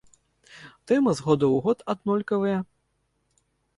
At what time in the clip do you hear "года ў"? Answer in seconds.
1.27-1.67